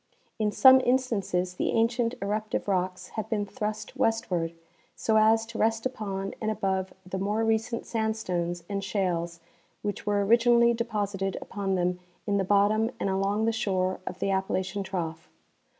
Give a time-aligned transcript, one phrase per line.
[0.39, 4.51] In some instances the ancient eruptive rocks have been thrust westward,
[4.95, 9.41] so as to rest upon and above the more recent sandstones and shales
[9.83, 14.31] which were originally deposited upon them in the bottom and along the shore of the
[14.31, 15.29] Appalachian trough.